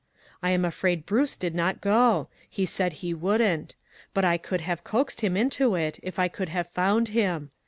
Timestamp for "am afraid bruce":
0.49-1.37